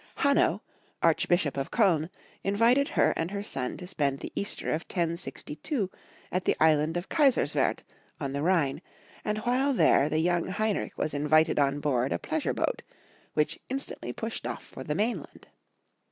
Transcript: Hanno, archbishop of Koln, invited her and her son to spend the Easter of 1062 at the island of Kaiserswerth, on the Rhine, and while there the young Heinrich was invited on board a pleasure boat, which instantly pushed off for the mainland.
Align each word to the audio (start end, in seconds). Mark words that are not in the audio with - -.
Hanno, 0.15 0.63
archbishop 1.03 1.57
of 1.57 1.69
Koln, 1.69 2.09
invited 2.43 2.87
her 2.87 3.13
and 3.15 3.29
her 3.29 3.43
son 3.43 3.77
to 3.77 3.85
spend 3.85 4.17
the 4.19 4.33
Easter 4.35 4.69
of 4.69 4.81
1062 4.91 5.91
at 6.31 6.45
the 6.45 6.55
island 6.59 6.97
of 6.97 7.07
Kaiserswerth, 7.07 7.83
on 8.19 8.33
the 8.33 8.41
Rhine, 8.41 8.81
and 9.23 9.37
while 9.37 9.73
there 9.73 10.09
the 10.09 10.17
young 10.17 10.47
Heinrich 10.47 10.97
was 10.97 11.13
invited 11.13 11.59
on 11.59 11.79
board 11.81 12.11
a 12.11 12.17
pleasure 12.17 12.51
boat, 12.55 12.81
which 13.35 13.59
instantly 13.69 14.11
pushed 14.11 14.47
off 14.47 14.63
for 14.65 14.83
the 14.83 14.95
mainland. 14.95 15.45